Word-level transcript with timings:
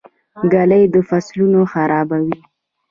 ږلۍ 0.51 0.83
فصلونه 1.09 1.59
خرابوي. 1.71 2.35